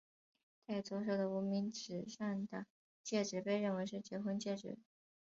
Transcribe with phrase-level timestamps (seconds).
[0.65, 2.65] 戴左手的无名指上的
[3.03, 4.79] 戒指被认为是结婚戒指。